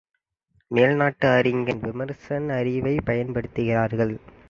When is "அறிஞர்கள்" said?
1.29-1.83